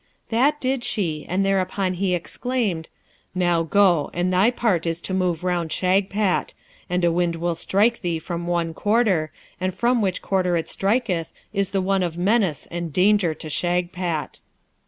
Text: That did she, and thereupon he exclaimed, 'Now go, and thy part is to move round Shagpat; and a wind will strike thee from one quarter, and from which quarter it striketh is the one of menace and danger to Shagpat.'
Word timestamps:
That 0.29 0.59
did 0.59 0.83
she, 0.83 1.27
and 1.29 1.45
thereupon 1.45 1.93
he 1.93 2.15
exclaimed, 2.15 2.89
'Now 3.35 3.61
go, 3.61 4.09
and 4.15 4.33
thy 4.33 4.49
part 4.49 4.87
is 4.87 4.99
to 5.01 5.13
move 5.13 5.43
round 5.43 5.69
Shagpat; 5.71 6.55
and 6.89 7.05
a 7.05 7.11
wind 7.11 7.35
will 7.35 7.53
strike 7.53 8.01
thee 8.01 8.17
from 8.17 8.47
one 8.47 8.73
quarter, 8.73 9.31
and 9.59 9.75
from 9.75 10.01
which 10.01 10.23
quarter 10.23 10.57
it 10.57 10.67
striketh 10.69 11.31
is 11.53 11.69
the 11.69 11.83
one 11.83 12.01
of 12.01 12.17
menace 12.17 12.67
and 12.71 12.91
danger 12.91 13.35
to 13.35 13.47
Shagpat.' 13.47 14.39